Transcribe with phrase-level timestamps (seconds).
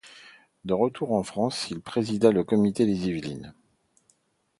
[0.65, 3.53] De retour en France, il présida le Comité des Yvelines.